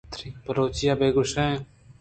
[0.45, 1.55] بلوچی بہ گوشیں،